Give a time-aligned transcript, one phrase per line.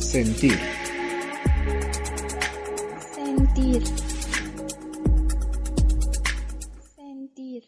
[0.00, 0.58] Sentir.
[3.14, 3.82] Sentir.
[6.96, 7.64] Sentir.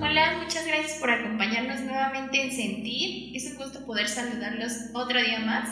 [0.00, 3.34] Hola, muchas gracias por acompañarnos nuevamente en Sentir.
[3.34, 5.68] Es un gusto poder saludarlos otro día más.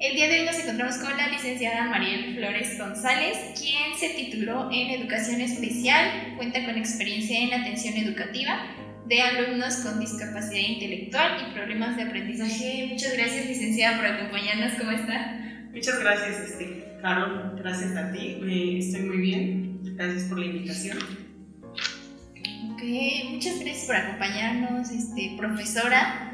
[0.00, 4.68] El día de hoy nos encontramos con la licenciada Mariel Flores González, quien se tituló
[4.72, 11.52] en Educación Especial, cuenta con experiencia en atención educativa de alumnos con discapacidad intelectual y
[11.54, 12.88] problemas de aprendizaje.
[12.90, 14.72] Muchas gracias, licenciada, por acompañarnos.
[14.78, 15.38] ¿Cómo está?
[15.72, 17.56] Muchas gracias, este, Carol.
[17.56, 18.38] Gracias a ti.
[18.78, 19.80] estoy muy bien.
[19.96, 20.98] Gracias por la invitación.
[22.72, 22.82] Ok,
[23.30, 26.28] muchas gracias por acompañarnos, este, profesora.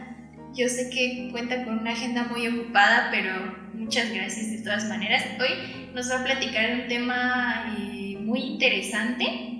[0.54, 3.32] Yo sé que cuenta con una agenda muy ocupada, pero
[3.74, 5.24] muchas gracias de todas maneras.
[5.40, 9.57] Hoy nos va a platicar un tema eh, muy interesante,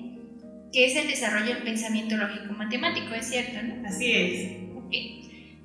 [0.72, 3.88] que es el desarrollo del pensamiento lógico-matemático, ¿es cierto, no?
[3.88, 4.76] Así es.
[4.76, 4.92] Ok.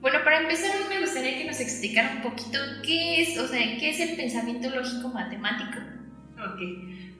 [0.01, 3.89] Bueno, para empezar me gustaría que nos explicara un poquito qué es, o sea, qué
[3.89, 5.79] es el pensamiento lógico-matemático.
[6.37, 6.59] Ok.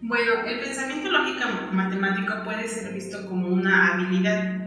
[0.02, 4.64] Bueno, el pensamiento lógico-matemático puede ser visto como una habilidad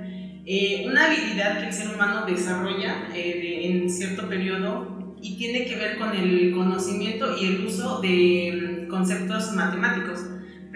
[0.49, 5.75] eh, una habilidad que el ser humano desarrolla eh, en cierto periodo y tiene que
[5.75, 10.21] ver con el conocimiento y el uso de mm, conceptos matemáticos,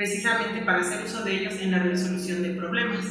[0.01, 3.05] precisamente para hacer uso de ellos en la resolución de problemas.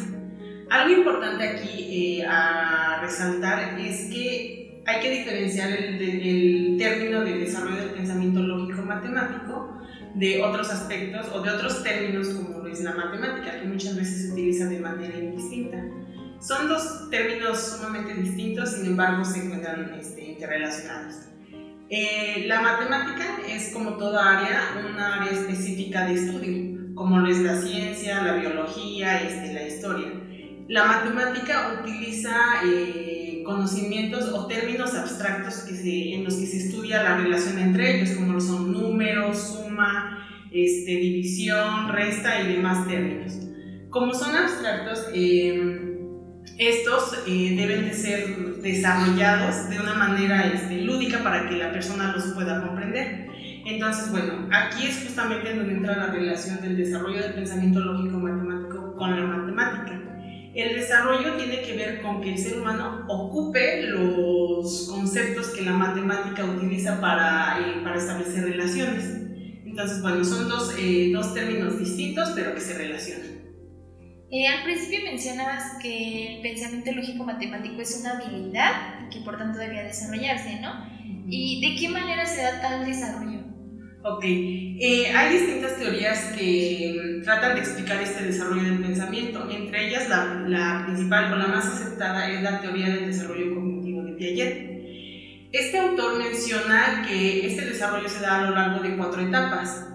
[0.71, 7.37] Algo importante aquí eh, a resaltar es que hay que diferenciar el, el término de
[7.37, 9.77] desarrollo del pensamiento lógico-matemático
[10.15, 14.23] de otros aspectos o de otros términos como lo es la matemática, que muchas veces
[14.23, 15.77] se utiliza de manera indistinta.
[16.41, 21.17] Son dos términos sumamente distintos, sin embargo se encuentran este, interrelacionados.
[21.91, 24.59] Eh, la matemática es como toda área,
[24.91, 30.11] una área específica de estudio, como lo es la ciencia, la biología, este, la historia.
[30.67, 37.01] La matemática utiliza eh, conocimientos o términos abstractos que se, en los que se estudia
[37.01, 43.31] la relación entre ellos, como son números, suma, este, división, resta y demás términos.
[43.89, 45.95] Como son abstractos, eh,
[46.57, 52.11] estos eh, deben de ser desarrollados de una manera este, lúdica para que la persona
[52.11, 53.28] los pueda comprender.
[53.65, 59.15] Entonces, bueno, aquí es justamente donde entra la relación del desarrollo del pensamiento lógico-matemático con
[59.15, 59.99] la matemática.
[60.55, 65.73] El desarrollo tiene que ver con que el ser humano ocupe los conceptos que la
[65.73, 69.19] matemática utiliza para, eh, para establecer relaciones.
[69.65, 73.39] Entonces, bueno, son dos, eh, dos términos distintos, pero que se relacionan.
[74.31, 79.57] Eh, al principio mencionabas que el pensamiento lógico matemático es una habilidad que por tanto
[79.57, 80.85] debía desarrollarse, ¿no?
[81.27, 83.38] ¿Y de qué manera se da tal desarrollo?
[84.01, 89.49] Ok, eh, hay distintas teorías que mm, tratan de explicar este desarrollo del pensamiento.
[89.51, 94.03] Entre ellas, la, la principal o la más aceptada es la teoría del desarrollo cognitivo
[94.03, 95.49] de Piaget.
[95.51, 99.85] Este autor menciona que este desarrollo se da a lo largo de cuatro etapas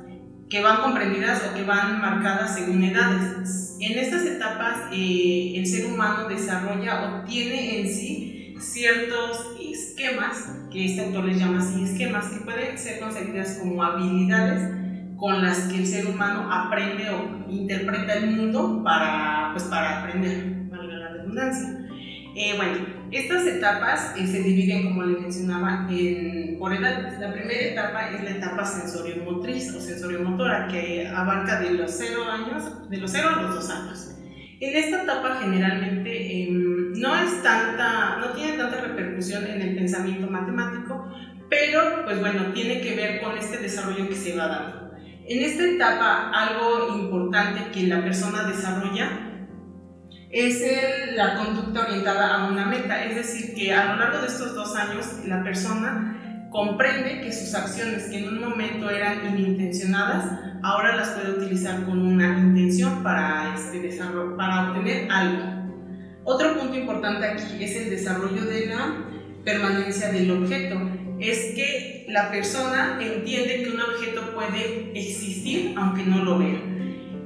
[0.50, 3.76] que van comprendidas o que van marcadas según edades.
[3.80, 10.86] En estas etapas eh, el ser humano desarrolla o tiene en sí ciertos esquemas, que
[10.86, 14.70] este autor les llama así esquemas, que pueden ser concebidas como habilidades
[15.16, 20.68] con las que el ser humano aprende o interpreta el mundo para, pues, para aprender,
[20.70, 21.80] valga la redundancia.
[22.36, 27.16] Eh, bueno, estas etapas eh, se dividen, como les mencionaba, en, por edad.
[27.20, 32.90] La primera etapa es la etapa sensorio-motriz o sensorio-motora, que abarca de los 0 años,
[32.90, 34.13] de los 0 a los 2 años.
[34.60, 40.28] En esta etapa generalmente em, no es tanta, no tiene tanta repercusión en el pensamiento
[40.28, 41.12] matemático,
[41.50, 44.92] pero pues bueno, tiene que ver con este desarrollo que se va dando.
[45.26, 49.30] En esta etapa, algo importante que la persona desarrolla
[50.30, 50.60] es
[51.14, 54.74] la conducta orientada a una meta, es decir, que a lo largo de estos dos
[54.76, 56.23] años la persona
[56.54, 62.00] comprende que sus acciones que en un momento eran inintencionadas, ahora las puede utilizar con
[62.00, 63.98] una intención para, este
[64.36, 65.42] para obtener algo.
[66.22, 69.04] Otro punto importante aquí es el desarrollo de la
[69.44, 70.76] permanencia del objeto.
[71.18, 76.73] Es que la persona entiende que un objeto puede existir aunque no lo vea.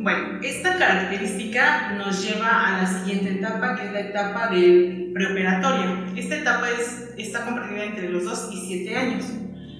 [0.01, 6.05] Bueno, esta característica nos lleva a la siguiente etapa, que es la etapa del preoperatorio.
[6.15, 9.25] Esta etapa es, está comprendida entre los 2 y 7 años.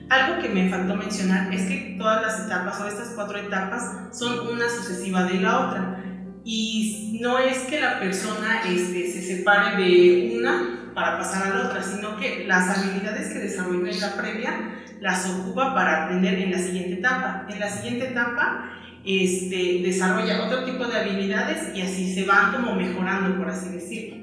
[0.09, 4.49] Algo que me faltó mencionar es que todas las etapas o estas cuatro etapas son
[4.49, 6.05] una sucesiva de la otra.
[6.45, 11.69] Y no es que la persona este, se separe de una para pasar a la
[11.69, 14.53] otra, sino que las habilidades que desarrolló en la previa
[15.01, 17.47] las ocupa para aprender en la siguiente etapa.
[17.49, 18.73] En la siguiente etapa
[19.09, 24.19] este, desarrolla otro tipo de habilidades y así se van como mejorando, por así decirlo.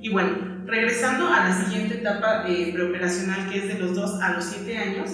[0.00, 4.32] Y bueno, regresando a la siguiente etapa eh, preoperacional que es de los 2 a
[4.32, 5.10] los 7 años,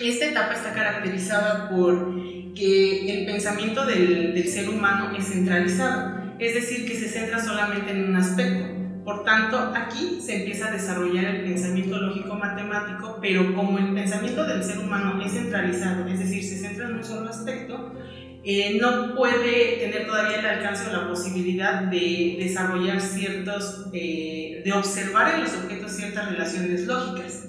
[0.00, 2.14] esta etapa está caracterizada por
[2.54, 7.90] que el pensamiento del, del ser humano es centralizado, es decir, que se centra solamente
[7.90, 8.80] en un aspecto.
[9.04, 14.62] Por tanto, aquí se empieza a desarrollar el pensamiento lógico-matemático, pero como el pensamiento del
[14.62, 17.92] ser humano es centralizado, es decir, se centra en un solo aspecto,
[18.42, 24.72] eh, no puede tener todavía el alcance o la posibilidad de desarrollar ciertos, eh, de
[24.72, 27.48] observar en los objetos ciertas relaciones lógicas.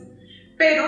[0.57, 0.83] Pero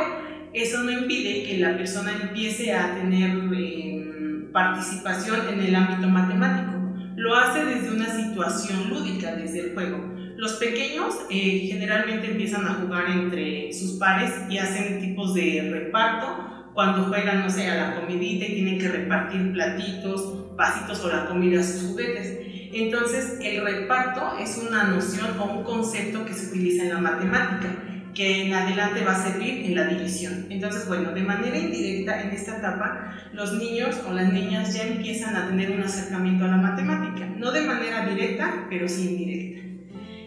[0.54, 6.74] eso no impide que la persona empiece a tener eh, participación en el ámbito matemático.
[7.16, 10.14] Lo hace desde una situación lúdica, desde el juego.
[10.36, 16.53] Los pequeños eh, generalmente empiezan a jugar entre sus pares y hacen tipos de reparto
[16.74, 21.28] cuando juegan, no sé, a la comidita y tienen que repartir platitos, vasitos o la
[21.28, 22.40] comida a sus juguetes.
[22.74, 27.70] Entonces, el reparto es una noción o un concepto que se utiliza en la matemática,
[28.16, 30.48] que en adelante va a servir en la división.
[30.50, 35.36] Entonces, bueno, de manera indirecta en esta etapa, los niños o las niñas ya empiezan
[35.36, 39.62] a tener un acercamiento a la matemática, no de manera directa, pero sí indirecta.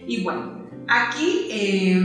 [0.06, 2.00] Y bueno, aquí eh,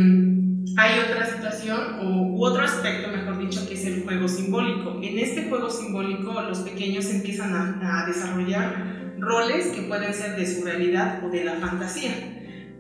[0.78, 5.00] hay otra situación o, u otro aspecto, mejor dicho, que es el juego simbólico.
[5.04, 10.48] En este juego simbólico los pequeños empiezan a, a desarrollar roles que pueden ser de
[10.48, 12.12] su realidad o de la fantasía.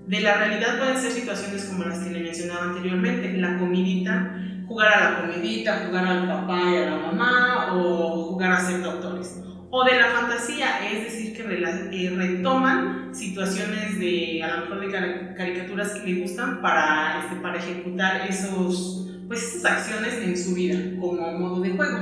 [0.07, 4.35] De la realidad pueden ser situaciones como las que le mencionaba anteriormente, la comidita,
[4.67, 8.81] jugar a la comidita, jugar al papá y a la mamá o jugar a ser
[8.81, 9.41] doctores
[9.71, 15.33] o de la fantasía, es decir, que eh, retoman situaciones de, a lo mejor de
[15.35, 20.77] caricaturas que le gustan para, este, para ejecutar esos, pues, esas acciones en su vida
[20.99, 21.99] como modo de juego.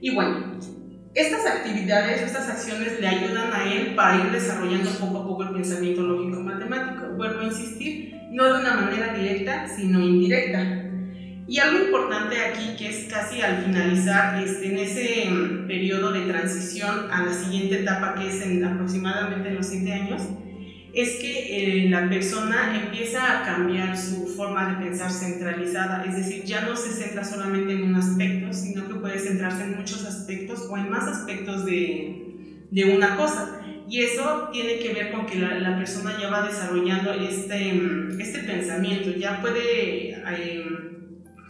[0.00, 0.58] Y bueno,
[1.12, 5.50] estas actividades, estas acciones le ayudan a él para ir desarrollando poco a poco el
[5.50, 7.08] pensamiento lógico-matemático.
[7.18, 10.86] Vuelvo a insistir, no de una manera directa, sino indirecta.
[11.46, 16.22] Y algo importante aquí, que es casi al finalizar, este, en ese mm, periodo de
[16.22, 20.22] transición a la siguiente etapa, que es en aproximadamente los 7 años,
[20.92, 26.44] es que eh, la persona empieza a cambiar su forma de pensar centralizada, es decir,
[26.44, 30.66] ya no se centra solamente en un aspecto, sino que puede centrarse en muchos aspectos
[30.68, 32.34] o en más aspectos de,
[32.70, 33.60] de una cosa.
[33.88, 37.72] Y eso tiene que ver con que la, la persona ya va desarrollando este,
[38.18, 40.10] este pensamiento, ya puede...
[40.10, 40.64] Eh,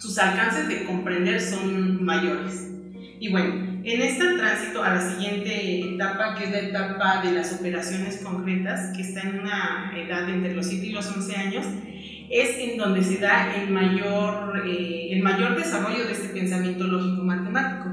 [0.01, 2.71] sus alcances de comprender son mayores.
[3.21, 7.53] Y bueno, en este tránsito a la siguiente etapa, que es la etapa de las
[7.53, 11.67] operaciones concretas, que está en una edad entre los 7 y los 11 años,
[12.31, 17.89] es en donde se da el mayor, eh, el mayor desarrollo de este pensamiento lógico-matemático,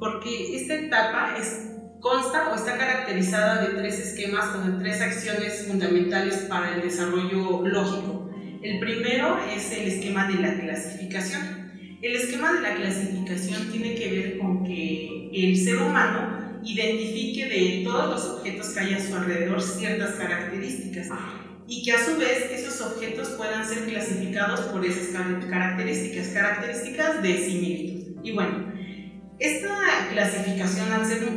[0.00, 1.66] porque esta etapa es,
[2.00, 8.30] consta o está caracterizada de tres esquemas de tres acciones fundamentales para el desarrollo lógico.
[8.62, 11.59] El primero es el esquema de la clasificación.
[12.02, 17.82] El esquema de la clasificación tiene que ver con que el ser humano identifique de
[17.84, 21.08] todos los objetos que hay a su alrededor ciertas características
[21.68, 25.08] y que a su vez esos objetos puedan ser clasificados por esas
[25.48, 28.16] características, características de similitud.
[28.24, 28.72] Y bueno,
[29.38, 30.88] esta clasificación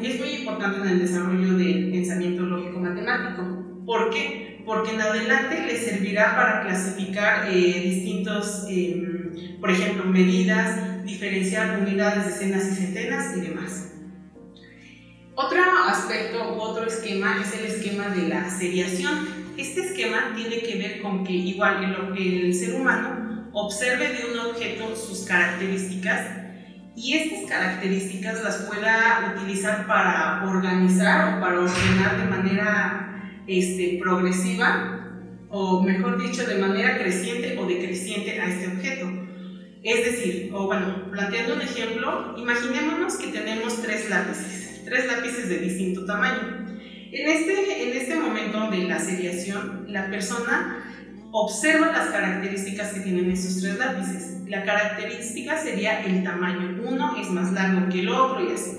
[0.01, 3.83] es muy importante en el desarrollo del pensamiento lógico-matemático.
[3.85, 4.53] ¿Por qué?
[4.65, 9.12] porque en adelante le servirá para clasificar eh, distintos, em,
[9.59, 13.93] por ejemplo, medidas, diferenciar unidades, decenas y centenas y demás.
[15.35, 19.27] Otro aspecto otro esquema es el esquema de la seriación.
[19.57, 24.39] Este esquema tiene que ver con que igual el, el ser humano observe de un
[24.39, 26.43] objeto sus características
[26.95, 35.09] y estas características las pueda utilizar para organizar o para ordenar de manera este, progresiva,
[35.49, 39.22] o mejor dicho, de manera creciente o decreciente a este objeto.
[39.83, 45.57] Es decir, o bueno, planteando un ejemplo, imaginémonos que tenemos tres lápices, tres lápices de
[45.57, 46.69] distinto tamaño.
[47.11, 50.83] En este, en este momento de la seriación, la persona
[51.31, 54.47] observa las características que tienen esos tres lápices.
[54.47, 56.81] La característica sería el tamaño.
[56.87, 58.77] Uno es más largo que el otro y así.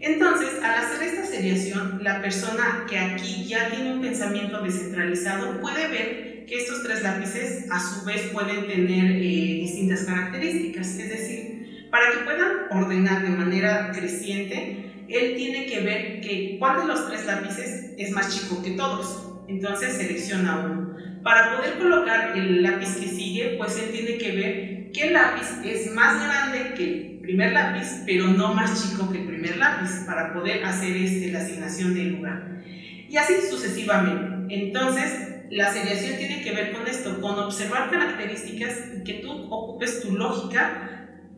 [0.00, 5.86] Entonces, al hacer esta seriación, la persona que aquí ya tiene un pensamiento descentralizado puede
[5.86, 10.98] ver que estos tres lápices a su vez pueden tener eh, distintas características.
[10.98, 16.80] Es decir, para que puedan ordenar de manera creciente, él tiene que ver que cuál
[16.80, 19.28] de los tres lápices es más chico que todos.
[19.48, 20.96] Entonces selecciona uno.
[21.22, 25.92] Para poder colocar el lápiz que sigue, pues él tiene que ver qué lápiz es
[25.92, 30.32] más grande que el primer lápiz, pero no más chico que el primer lápiz, para
[30.32, 32.62] poder hacer este, la asignación del lugar.
[33.08, 34.54] Y así sucesivamente.
[34.54, 40.00] Entonces, la seriación tiene que ver con esto, con observar características y que tú ocupes
[40.00, 40.88] tu lógica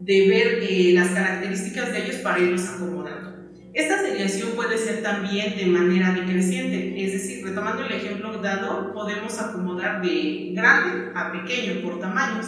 [0.00, 3.34] de ver eh, las características de ellos para irlos acomodando.
[3.74, 9.36] Esta seriación puede ser también de manera decreciente, es decir, retomando el ejemplo dado, podemos
[9.40, 12.46] acomodar de grande a pequeño por tamaños.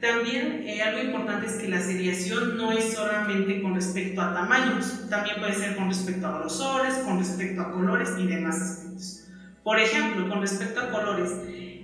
[0.00, 5.08] También eh, algo importante es que la seriación no es solamente con respecto a tamaños,
[5.08, 9.15] también puede ser con respecto a grosores, con respecto a colores y demás aspectos.
[9.66, 11.32] Por ejemplo, con respecto a colores,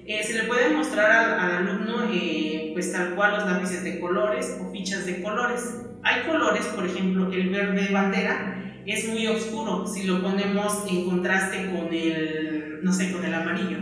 [0.06, 4.56] eh, se le puede mostrar al, alumno eh, pues tal cual los lápices de colores
[4.60, 5.80] o fichas de colores.
[6.04, 11.72] Hay colores, por ejemplo, el verde bandera es muy oscuro si lo ponemos en contraste
[11.72, 13.78] con el, no sé, con el amarillo.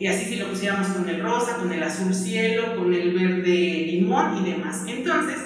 [0.00, 3.84] Y así si lo pusiéramos con el rosa, con el azul cielo, con el verde
[3.86, 4.84] limón y demás.
[4.88, 5.36] Entonces,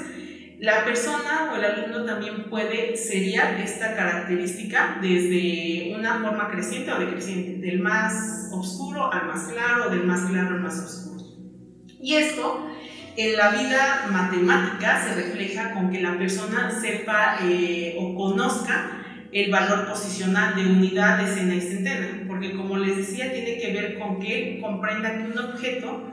[0.62, 7.00] la persona o el alumno también puede seriar esta característica desde una forma creciente o
[7.00, 11.25] decreciente, del más oscuro al más claro, del más claro al más oscuro.
[12.00, 12.64] Y esto
[13.16, 19.02] en la vida matemática se refleja con que la persona sepa eh, o conozca
[19.33, 23.99] el valor posicional de unidad, decena y centena, porque como les decía, tiene que ver
[23.99, 26.09] con que comprenda que un objeto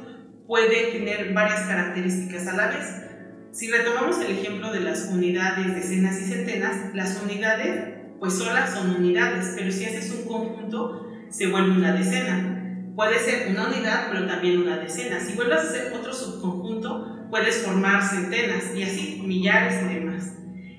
[0.47, 3.08] puede tener varias características a la vez.
[3.51, 8.95] Si retomamos el ejemplo de las unidades, decenas y centenas, las unidades pues solas son
[8.95, 12.93] unidades, pero si haces un conjunto se vuelve una decena.
[12.95, 15.19] Puede ser una unidad, pero también una decena.
[15.19, 20.33] Si vuelves a hacer otro subconjunto, puedes formar centenas y así millares y demás.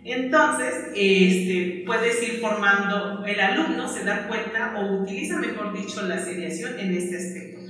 [0.05, 6.19] Entonces, este, puedes ir formando, el alumno se da cuenta o utiliza, mejor dicho, la
[6.19, 7.61] seriación en este aspecto,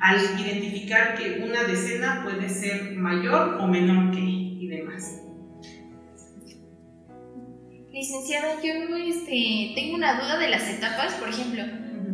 [0.00, 4.20] al identificar que una decena puede ser mayor o menor que
[4.76, 5.22] demás.
[7.92, 11.64] Licenciada, yo este, tengo una duda de las etapas, por ejemplo,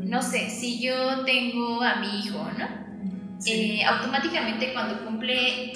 [0.05, 2.87] no sé, si yo tengo a mi hijo, ¿no?
[3.45, 5.73] Eh, automáticamente cuando cumple eh,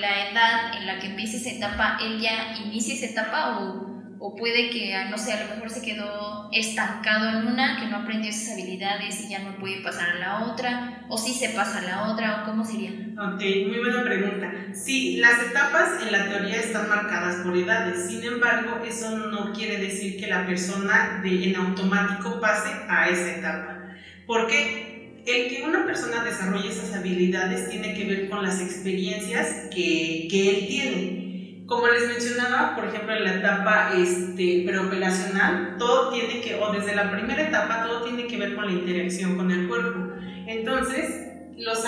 [0.00, 4.34] la edad en la que empiece esa etapa, él ya inicia esa etapa o, o,
[4.34, 7.98] puede que, ah, no sé, a lo mejor se quedó estancado en una, que no
[7.98, 11.78] aprendió esas habilidades y ya no puede pasar a la otra, o si se pasa
[11.78, 12.90] a la otra, o cómo sería.
[12.90, 14.52] Ok, muy buena pregunta.
[14.72, 19.78] Sí, las etapas en la teoría están marcadas por edades, sin embargo, eso no quiere
[19.78, 23.94] decir que la persona de, en automático pase a esa etapa.
[24.26, 24.88] ¿Por qué?
[25.28, 30.50] el que una persona desarrolle esas habilidades tiene que ver con las experiencias que, que
[30.50, 31.27] él tiene.
[31.68, 36.94] Como les mencionaba, por ejemplo, en la etapa este, preoperacional, todo tiene que, o desde
[36.94, 40.14] la primera etapa, todo tiene que ver con la interacción con el cuerpo.
[40.46, 41.84] Entonces, los,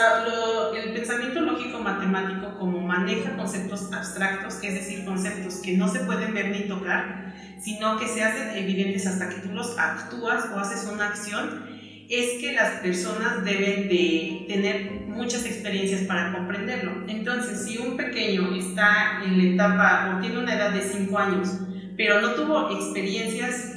[0.76, 6.50] el pensamiento lógico-matemático, como maneja conceptos abstractos, es decir, conceptos que no se pueden ver
[6.50, 11.06] ni tocar, sino que se hacen evidentes hasta que tú los actúas o haces una
[11.06, 11.64] acción,
[12.10, 17.04] es que las personas deben de tener muchas experiencias para comprenderlo.
[17.08, 21.48] Entonces, si un pequeño está en la etapa o tiene una edad de 5 años,
[21.96, 23.76] pero no tuvo experiencias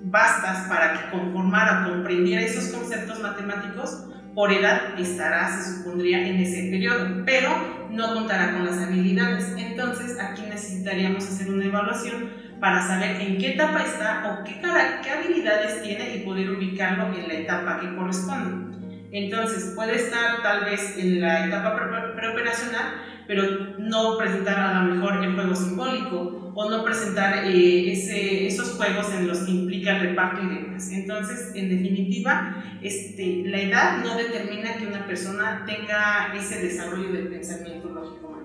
[0.00, 6.68] bastas para que conformara, comprendiera esos conceptos matemáticos, por edad estará, se supondría, en ese
[6.70, 7.50] periodo, pero
[7.90, 9.54] no contará con las habilidades.
[9.56, 14.60] Entonces, aquí necesitaríamos hacer una evaluación para saber en qué etapa está o qué,
[15.02, 18.73] qué habilidades tiene y poder ubicarlo en la etapa que corresponde.
[19.14, 21.76] Entonces, puede estar tal vez en la etapa
[22.16, 22.94] preoperacional,
[23.28, 23.44] pero
[23.78, 29.12] no presentar a lo mejor el juego simbólico o no presentar eh, ese, esos juegos
[29.14, 30.90] en los que implica el reparto y demás.
[30.90, 37.28] Entonces, en definitiva, este, la edad no determina que una persona tenga ese desarrollo del
[37.28, 38.36] pensamiento lógico.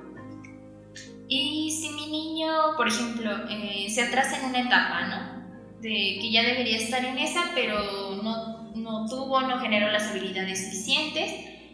[1.27, 5.81] Y si mi niño, por ejemplo, eh, se atrasa en una etapa, ¿no?
[5.81, 8.19] De que ya debería estar en esa, pero
[8.75, 11.31] no, tuvo, no generó las habilidades suficientes,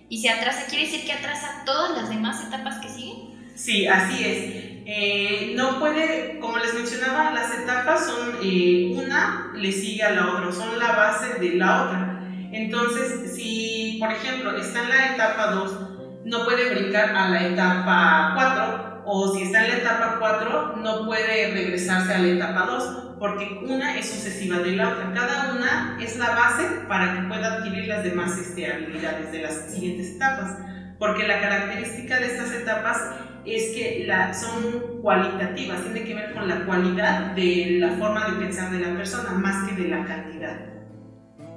[0.08, 3.36] y se atrasa, ¿quiere decir que atrasa todas las demás etapas que siguen?
[3.56, 4.66] Sí, así es.
[4.88, 10.28] Eh, no puede, como les mencionaba, las etapas son eh, una le sigue a la
[10.32, 12.30] otra, son la base de la otra.
[12.52, 15.80] Entonces, si por ejemplo está en la etapa 2,
[16.26, 21.06] no puede brincar a la etapa 4 o si está en la etapa 4, no
[21.06, 25.12] puede regresarse a la etapa 2, porque una es sucesiva de la otra.
[25.16, 29.72] Cada una es la base para que pueda adquirir las demás este, habilidades de las
[29.72, 30.60] siguientes etapas,
[31.00, 32.98] porque la característica de estas etapas
[33.44, 38.46] es que la, son cualitativas, tiene que ver con la cualidad de la forma de
[38.46, 40.60] pensar de la persona, más que de la cantidad.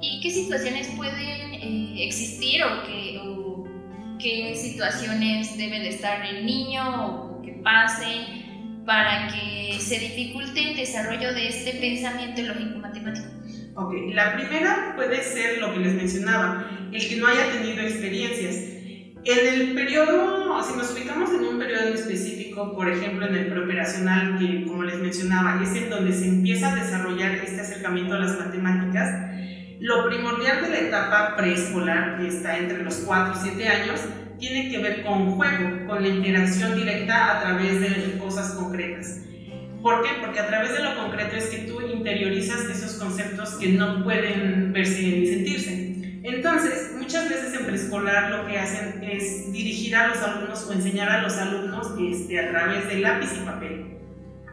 [0.01, 2.69] ¿Y qué situaciones pueden eh, existir o
[3.29, 3.63] o
[4.17, 7.29] qué situaciones debe de estar el niño
[7.63, 8.38] pase
[8.89, 13.27] para que se dificulte el desarrollo de este pensamiento lógico-matemático?
[13.75, 18.55] Ok, la primera puede ser lo que les mencionaba, el que no haya tenido experiencias.
[19.25, 24.39] En el periodo, si nos ubicamos en un periodo específico, por ejemplo en el preoperacional,
[24.39, 28.39] que como les mencionaba, es en donde se empieza a desarrollar este acercamiento a las
[28.39, 29.07] matemáticas,
[29.79, 33.99] lo primordial de la etapa preescolar, que está entre los 4 y 7 años,
[34.39, 39.19] tiene que ver con juego, con la interacción directa a través de cosas concretas.
[39.81, 40.09] ¿Por qué?
[40.19, 44.73] Porque a través de lo concreto es que tú interiorizas esos conceptos que no pueden
[44.73, 46.19] verse ni sentirse.
[46.23, 51.09] Entonces, muchas veces en preescolar lo que hacen es dirigir a los alumnos o enseñar
[51.09, 53.85] a los alumnos este, a través de lápiz y papel,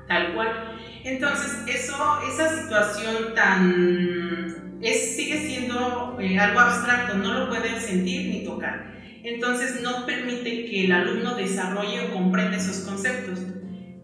[0.07, 0.49] tal cual.
[1.05, 4.79] Entonces, eso, esa situación tan...
[4.81, 8.96] Es, sigue siendo eh, algo abstracto, no lo pueden sentir ni tocar.
[9.27, 13.41] Entonces, no permite que el alumno desarrolle o comprenda esos conceptos.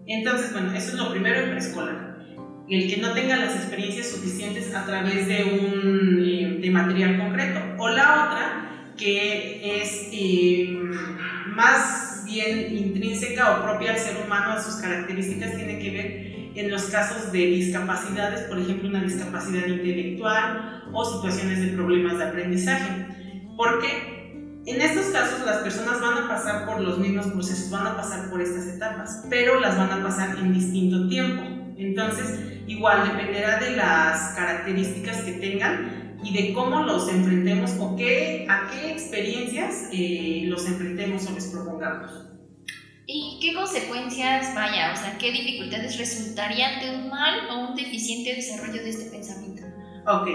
[0.04, 2.18] Entonces, bueno, eso es lo primero en preescolar.
[2.68, 7.60] El que no tenga las experiencias suficientes a través de un eh, de material concreto.
[7.78, 10.76] O la otra, que es eh,
[11.54, 16.68] más bien intrínseca o propia al ser humano, a sus características, tiene que ver en
[16.68, 23.06] los casos de discapacidades, por ejemplo, una discapacidad intelectual o situaciones de problemas de aprendizaje.
[23.56, 24.21] Porque
[24.64, 28.30] en estos casos las personas van a pasar por los mismos procesos, van a pasar
[28.30, 31.42] por estas etapas, pero las van a pasar en distinto tiempo.
[31.76, 38.46] Entonces, igual dependerá de las características que tengan y de cómo los enfrentemos o qué,
[38.48, 42.12] a qué experiencias eh, los enfrentemos o les propongamos.
[43.06, 48.34] ¿Y qué consecuencias, vaya, o sea, qué dificultades resultarían de un mal o un deficiente
[48.34, 49.62] desarrollo de este pensamiento?
[50.06, 50.28] Ok.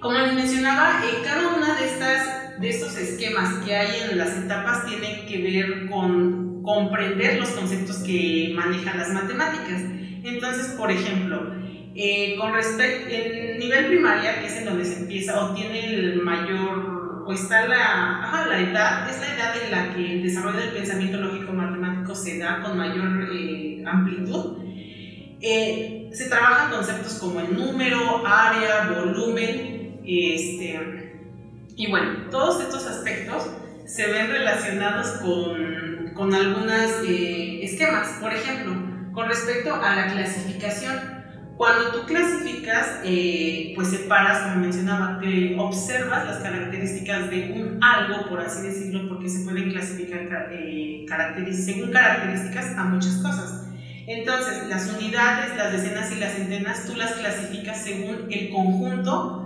[0.00, 4.38] Como les mencionaba, eh, cada una de estas de estos esquemas que hay en las
[4.38, 9.82] etapas tienen que ver con comprender los conceptos que manejan las matemáticas.
[10.22, 11.54] Entonces, por ejemplo,
[11.96, 16.22] eh, con respecto, en nivel primaria, que es en donde se empieza o tiene el
[16.22, 20.70] mayor, o está la, la edad, es la edad en la que el desarrollo del
[20.70, 24.58] pensamiento lógico matemático se da con mayor eh, amplitud.
[25.40, 31.01] Eh, se trabajan conceptos como el número, área, volumen, este,
[31.76, 33.48] y bueno, todos estos aspectos
[33.86, 38.08] se ven relacionados con, con algunos eh, esquemas.
[38.20, 38.74] Por ejemplo,
[39.12, 41.22] con respecto a la clasificación,
[41.56, 48.28] cuando tú clasificas, eh, pues separas, como mencionaba, te observas las características de un algo,
[48.28, 51.06] por así decirlo, porque se pueden clasificar eh,
[51.52, 53.66] según características a muchas cosas.
[54.06, 59.41] Entonces, las unidades, las decenas y las centenas, tú las clasificas según el conjunto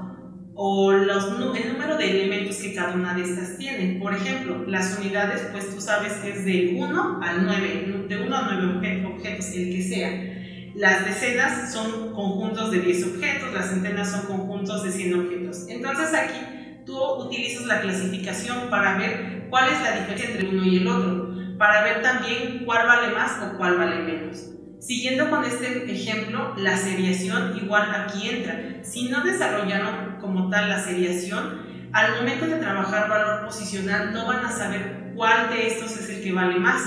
[0.59, 4.01] o los, el número de elementos que cada una de estas tiene.
[4.01, 8.37] Por ejemplo, las unidades, pues tú sabes que es de 1 al 9, de 1
[8.37, 10.73] a 9 objetos, el que sea.
[10.75, 15.67] Las decenas son conjuntos de 10 objetos, las centenas son conjuntos de 100 objetos.
[15.69, 20.77] Entonces aquí tú utilizas la clasificación para ver cuál es la diferencia entre uno y
[20.79, 24.56] el otro, para ver también cuál vale más o cuál vale menos.
[24.79, 28.85] Siguiendo con este ejemplo, la seriación igual aquí entra.
[28.85, 31.63] Si no desarrollaron como tal la seriación,
[31.93, 36.23] al momento de trabajar valor posicional no van a saber cuál de estos es el
[36.23, 36.83] que vale más.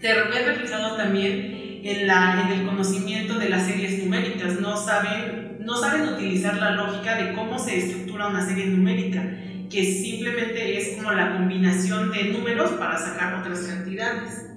[0.00, 4.60] Te ve reflejado también en, la, en el conocimiento de las series numéricas.
[4.60, 9.22] No saben, no saben utilizar la lógica de cómo se estructura una serie numérica,
[9.70, 14.47] que simplemente es como la combinación de números para sacar otras cantidades.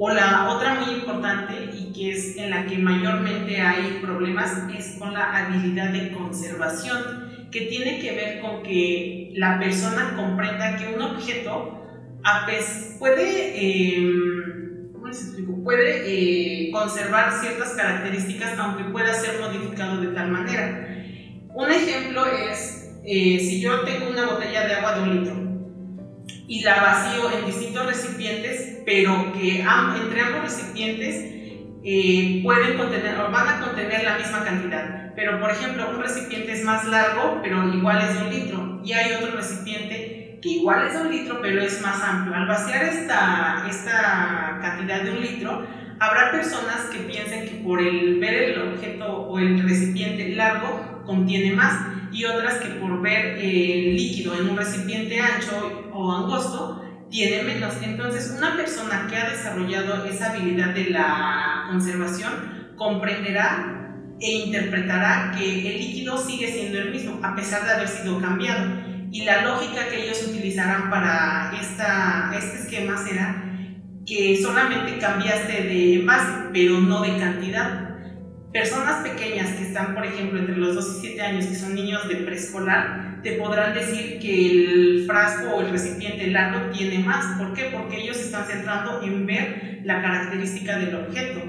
[0.00, 4.96] O la otra muy importante y que es en la que mayormente hay problemas es
[4.96, 10.94] con la habilidad de conservación, que tiene que ver con que la persona comprenda que
[10.94, 11.84] un objeto
[13.00, 14.92] puede, em,
[15.64, 20.96] puede eh, conservar ciertas características aunque pueda ser modificado de tal manera.
[21.52, 25.47] Un ejemplo es, eh, si yo tengo una botella de agua de un litro,
[26.48, 31.14] y la vacío en distintos recipientes, pero que entre ambos recipientes
[31.84, 35.12] eh, pueden contener o van a contener la misma cantidad.
[35.14, 38.92] Pero, por ejemplo, un recipiente es más largo, pero igual es de un litro, y
[38.94, 42.34] hay otro recipiente que igual es de un litro, pero es más amplio.
[42.34, 45.66] Al vaciar esta, esta cantidad de un litro,
[46.00, 51.54] habrá personas que piensen que por el ver el objeto o el recipiente largo contiene
[51.54, 57.42] más y otras que por ver el líquido en un recipiente ancho o angosto tiene
[57.42, 57.74] menos.
[57.82, 65.74] Entonces, una persona que ha desarrollado esa habilidad de la conservación comprenderá e interpretará que
[65.74, 68.66] el líquido sigue siendo el mismo a pesar de haber sido cambiado.
[69.10, 73.44] Y la lógica que ellos utilizarán para esta, este esquema será
[74.04, 77.87] que solamente cambiaste de envase, pero no de cantidad
[78.52, 82.08] personas pequeñas que están, por ejemplo, entre los 2 y 7 años, que son niños
[82.08, 87.38] de preescolar, te podrán decir que el frasco o el recipiente largo tiene más.
[87.38, 87.70] ¿Por qué?
[87.72, 91.40] Porque ellos están centrando en ver la característica del objeto.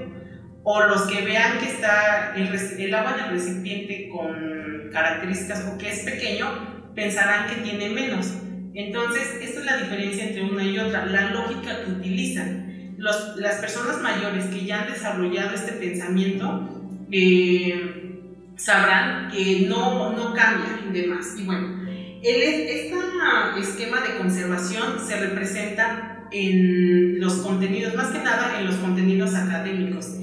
[0.62, 5.78] O los que vean que está el, el agua en el recipiente con características o
[5.78, 8.34] que es pequeño, pensarán que tiene menos.
[8.74, 12.96] Entonces, esta es la diferencia entre una y otra, la lógica que utilizan.
[12.98, 16.79] Las personas mayores que ya han desarrollado este pensamiento
[17.10, 18.20] eh,
[18.56, 21.34] sabrán que no, no cambia y demás.
[21.38, 21.80] Y bueno,
[22.22, 22.90] este
[23.58, 30.14] esquema de conservación se representa en los contenidos, más que nada en los contenidos académicos,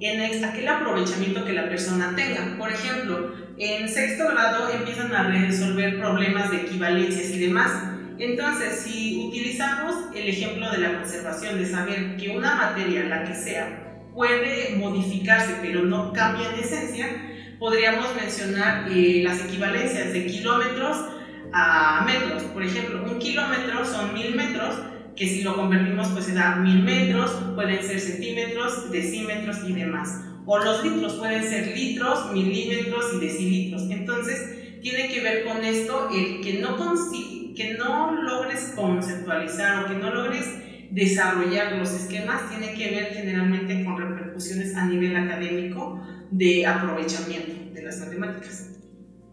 [0.00, 2.56] en aquel aprovechamiento que la persona tenga.
[2.58, 7.70] Por ejemplo, en sexto grado empiezan a resolver problemas de equivalencias y demás.
[8.18, 13.34] Entonces, si utilizamos el ejemplo de la conservación, de saber que una materia, la que
[13.34, 13.83] sea,
[14.14, 17.08] puede modificarse, pero no cambia en esencia,
[17.58, 20.96] podríamos mencionar eh, las equivalencias de kilómetros
[21.52, 22.42] a metros.
[22.44, 24.76] Por ejemplo, un kilómetro son mil metros,
[25.16, 30.20] que si lo convertimos pues se da mil metros, pueden ser centímetros, decímetros y demás.
[30.46, 33.82] O los litros pueden ser litros, milímetros y decilitros.
[33.90, 36.76] Entonces, tiene que ver con esto el que no,
[37.56, 43.84] que no logres conceptualizar o que no logres desarrollar los esquemas tiene que ver generalmente
[43.84, 48.70] con repercusiones a nivel académico de aprovechamiento de las matemáticas.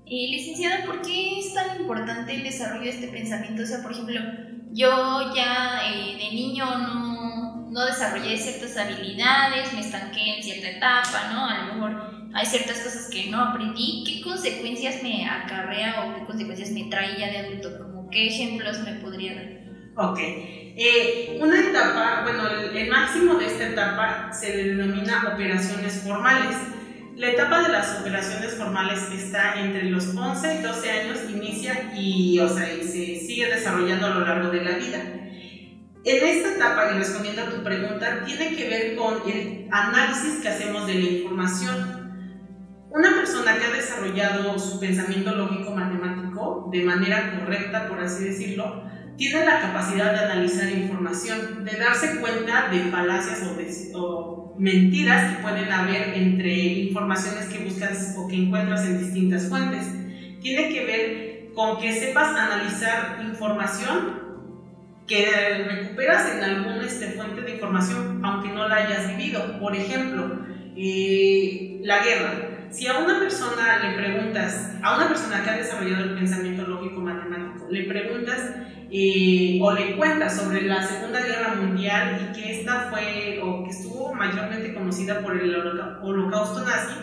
[0.05, 3.63] Y licenciada, ¿por qué es tan importante el desarrollo de este pensamiento?
[3.63, 4.19] O sea, por ejemplo,
[4.73, 11.31] yo ya eh, de niño no, no desarrollé ciertas habilidades, me estanqué en cierta etapa,
[11.31, 11.45] ¿no?
[11.45, 14.03] A lo mejor hay ciertas cosas que no aprendí.
[14.05, 17.77] ¿Qué consecuencias me acarrea o qué consecuencias me trae ya de adulto?
[17.77, 19.60] Como qué ejemplos me podría dar?
[19.95, 20.19] Ok.
[20.19, 26.55] Eh, una etapa, bueno, el, máximo de esta etapa se denomina operaciones formales.
[27.17, 32.39] La etapa de las operaciones formales está entre los 11 y 12 años, inicia y,
[32.39, 34.99] o sea, y se sigue desarrollando a lo largo de la vida.
[36.03, 40.49] En esta etapa, y respondiendo a tu pregunta, tiene que ver con el análisis que
[40.49, 42.01] hacemos de la información.
[42.89, 48.89] Una persona que ha desarrollado su pensamiento lógico matemático de manera correcta, por así decirlo,
[49.17, 53.43] tiene la capacidad de analizar información, de darse cuenta de falacias
[53.93, 59.87] o, mentiras que pueden haber entre informaciones que buscas o que encuentras en distintas fuentes.
[60.41, 64.21] Tiene que ver con que sepas analizar información
[65.07, 65.25] que
[65.67, 69.59] recuperas en alguna este, fuente de información, aunque no la hayas vivido.
[69.59, 70.45] Por ejemplo,
[70.75, 72.51] eh, la guerra.
[72.71, 77.01] Si a una persona le preguntas, a una persona que ha desarrollado el pensamiento lógico
[77.01, 78.39] matemático, le preguntas
[79.61, 84.13] o le cuentas sobre la Segunda Guerra Mundial y que esta fue o que estuvo
[84.13, 86.95] mayormente conocida por el holocausto nazi,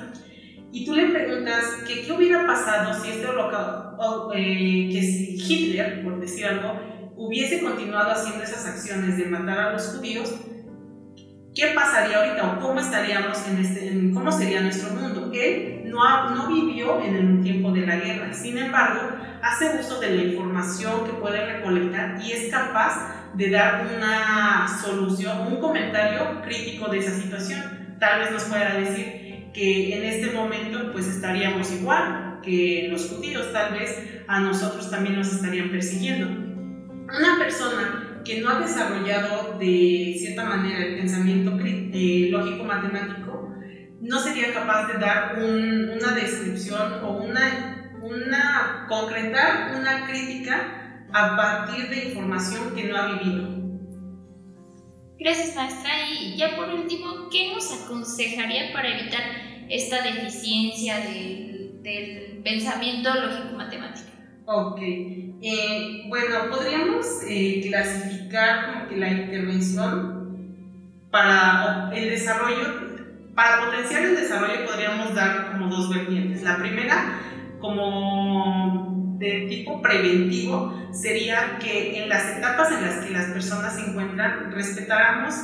[0.70, 6.04] y tú le preguntas que qué hubiera pasado si este holocausto, eh, que si Hitler,
[6.04, 6.78] por decir algo,
[7.16, 10.34] hubiese continuado haciendo esas acciones de matar a los judíos,
[11.54, 15.30] ¿qué pasaría ahorita o cómo estaríamos en este, cómo sería nuestro mundo?
[15.32, 19.00] Él no, vivió en el tiempo de la guerra, sin embargo,
[19.42, 25.52] hace uso de la información que puede recolectar y es capaz de dar una solución,
[25.52, 27.96] un comentario crítico de esa situación.
[28.00, 33.52] Tal vez nos pueda decir que en este momento pues estaríamos igual que los judíos,
[33.52, 36.26] tal vez a nosotros también nos estarían persiguiendo.
[36.28, 43.37] Una persona que no ha desarrollado de cierta manera el pensamiento eh, lógico matemático
[44.00, 51.88] no sería capaz de dar una descripción o una una, concretar una crítica a partir
[51.88, 53.58] de información que no ha vivido.
[55.18, 55.90] Gracias, maestra.
[56.20, 59.22] Y ya por último, ¿qué nos aconsejaría para evitar
[59.68, 64.08] esta deficiencia del, del pensamiento lógico-matemático?
[64.46, 64.78] Ok.
[64.80, 70.18] Eh, bueno, podríamos eh, clasificar como que la intervención
[71.10, 72.87] para el desarrollo,
[73.38, 76.42] para potenciar el desarrollo podríamos dar como dos vertientes.
[76.42, 77.20] La primera
[77.60, 83.88] como de tipo preventivo sería que en las etapas en las que las personas se
[83.88, 85.36] encuentran respetáramos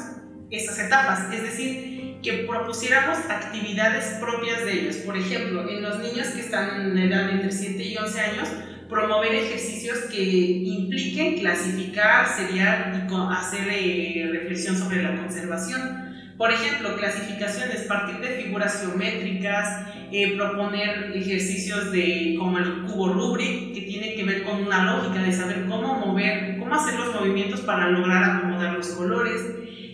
[0.50, 4.96] esas etapas, es decir, que propusiéramos actividades propias de ellos.
[4.96, 8.48] Por ejemplo, en los niños que están en edad entre 7 y 11 años,
[8.88, 16.13] promover ejercicios que impliquen clasificar, seriar y hacer eh, reflexión sobre la conservación.
[16.36, 23.72] Por ejemplo, clasificaciones, partir de figuras geométricas, eh, proponer ejercicios de, como el cubo Rubrik,
[23.72, 27.60] que tiene que ver con una lógica de saber cómo mover, cómo hacer los movimientos
[27.60, 29.40] para lograr acomodar los colores,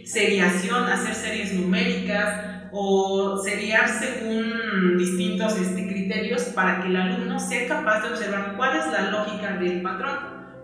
[0.04, 7.66] seriación, hacer series numéricas, o sería según distintos este, criterios para que el alumno sea
[7.66, 10.16] capaz de observar cuál es la lógica del patrón.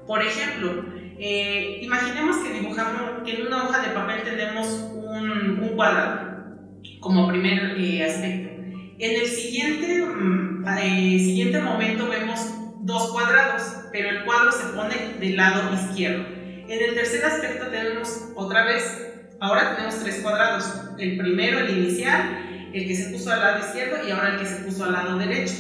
[0.07, 0.85] Por ejemplo,
[1.18, 6.26] eh, imaginemos que dibujamos, que en una hoja de papel tenemos un, un cuadrado
[7.00, 8.50] como primer eh, aspecto.
[8.98, 12.40] En el siguiente, mm, eh, siguiente momento vemos
[12.81, 16.24] dos cuadrados, pero el cuadro se pone del lado izquierdo.
[16.68, 20.64] En el tercer aspecto tenemos otra vez, ahora tenemos tres cuadrados.
[20.98, 24.46] El primero, el inicial, el que se puso al lado izquierdo y ahora el que
[24.46, 25.55] se puso al lado derecho.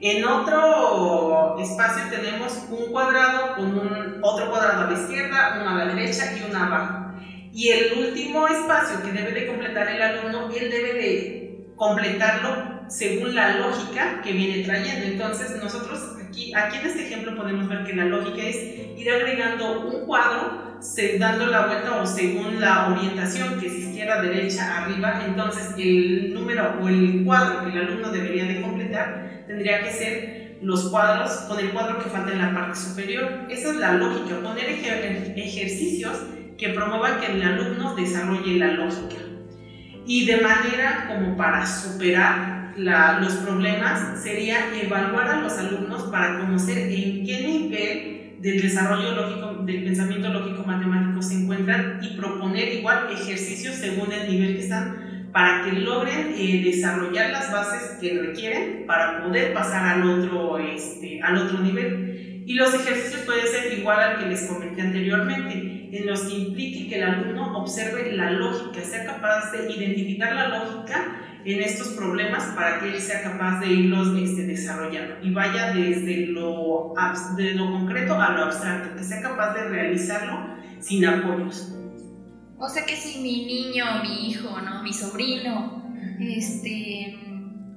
[0.00, 5.74] En otro espacio tenemos un cuadrado con un, otro cuadrado a la izquierda, uno a
[5.74, 7.20] la derecha y uno abajo.
[7.52, 13.34] Y el último espacio que debe de completar el alumno, él debe de completarlo según
[13.34, 15.06] la lógica que viene trayendo.
[15.06, 18.56] Entonces nosotros aquí, aquí en este ejemplo podemos ver que la lógica es
[18.96, 20.67] ir agregando un cuadro
[21.18, 26.78] dando la vuelta o según la orientación, que es izquierda, derecha, arriba, entonces el número
[26.80, 31.58] o el cuadro que el alumno debería de completar tendría que ser los cuadros con
[31.58, 33.46] el cuadro que falta en la parte superior.
[33.48, 36.18] Esa es la lógica, poner ejercicios
[36.56, 39.16] que promuevan que el alumno desarrolle la lógica.
[40.06, 46.78] Y de manera como para superar los problemas sería evaluar a los alumnos para conocer
[46.78, 53.08] en qué nivel del desarrollo lógico, del pensamiento lógico matemático se encuentran y proponer igual
[53.12, 58.84] ejercicios según el nivel que están para que logren eh, desarrollar las bases que requieren
[58.86, 62.44] para poder pasar al otro, este, al otro nivel.
[62.46, 66.88] Y los ejercicios pueden ser igual al que les comenté anteriormente, en los que implique
[66.88, 72.44] que el alumno observe la lógica, sea capaz de identificar la lógica en estos problemas
[72.54, 76.94] para que él sea capaz de irlos este, desarrollando y vaya desde lo,
[77.36, 81.72] de lo concreto a lo abstracto, que sea capaz de realizarlo sin apoyos.
[82.58, 84.82] O sea que si mi niño, mi hijo, ¿no?
[84.82, 85.84] mi sobrino,
[86.20, 87.16] este,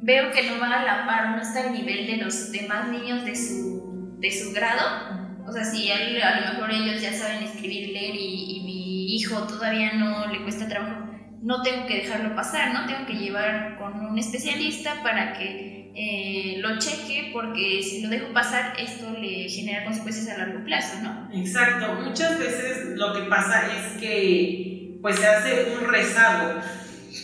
[0.02, 3.24] veo que no va a la par, no está al nivel de los demás niños
[3.24, 7.90] de su, de su grado, o sea, si a, lo mejor ellos ya saben escribir,
[7.90, 11.06] leer y, mi hijo todavía no le cuesta trabajo,
[11.42, 12.86] no tengo que dejarlo pasar, ¿no?
[12.86, 18.32] Tengo que llevar con un especialista para que eh, lo cheque, porque si lo dejo
[18.34, 21.30] pasar, esto le genera consecuencias a largo plazo, ¿no?
[21.34, 21.94] Exacto.
[22.02, 26.62] Muchas veces lo que pasa es que pues se hace un rezago.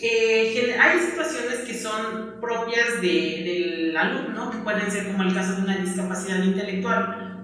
[0.02, 3.42] Eh, hay situaciones que son propias de,
[3.88, 7.37] del alumno, que pueden ser como el caso de una discapacidad intelectual.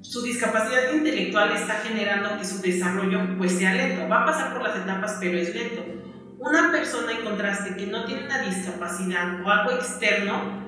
[0.00, 4.08] Su discapacidad intelectual está generando que su desarrollo pues sea lento.
[4.08, 5.98] Va a pasar por las etapas, pero es lento
[6.38, 10.66] una persona en contraste que no tiene una discapacidad o algo externo,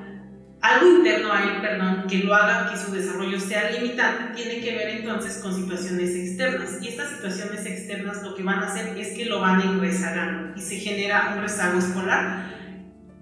[0.60, 4.74] algo interno a él, perdón, que lo haga que su desarrollo sea limitante, tiene que
[4.76, 6.78] ver entonces con situaciones externas.
[6.82, 9.78] Y estas situaciones externas lo que van a hacer es que lo van a ir
[9.78, 12.50] rezagando y se genera un rezago escolar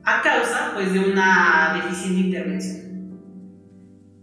[0.04, 2.87] a causa pues de una deficiente intervención.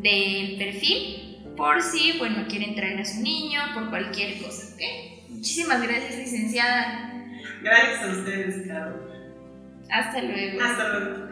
[0.02, 1.26] del perfil
[1.58, 4.82] por si, bueno, quieren traer a su niño, por cualquier cosa, ¿ok?
[5.30, 7.12] Muchísimas gracias, licenciada.
[7.62, 9.12] Gracias a ustedes, Carol.
[9.90, 10.62] Hasta luego.
[10.62, 11.26] Hasta luego.